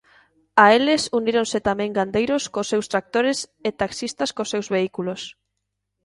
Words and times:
A 0.63 0.65
eles 0.77 1.03
uníronse 1.19 1.59
tamén 1.69 1.95
gandeiros 1.97 2.43
cos 2.53 2.69
seus 2.71 2.89
tractores 2.91 3.37
e 3.67 3.69
taxistas 3.81 4.29
cos 4.35 4.51
seus 4.53 4.67
vehículos. 4.75 5.21